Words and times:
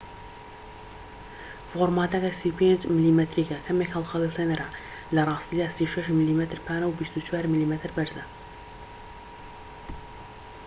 فۆرماتە 1.71 2.17
35 2.21 2.79
میلیمەتریەکە 2.95 3.57
کەمێک 3.65 3.89
هەڵخەڵەتێنەرە 3.95 4.67
لە 5.15 5.21
ڕاستیدا 5.27 5.67
36 5.77 6.07
میلیمەتر 6.19 6.59
پانە 6.65 6.85
و 6.87 6.97
24 7.01 7.45
میلیمەتر 7.53 7.91
بەرزە 7.97 8.23